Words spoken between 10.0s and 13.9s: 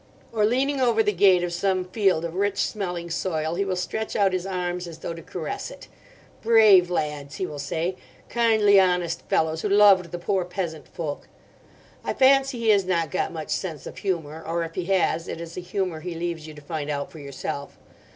the poor peasant folk.' I fancy he has not got much sense